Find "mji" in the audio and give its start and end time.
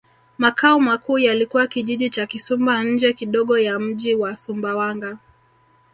3.79-4.15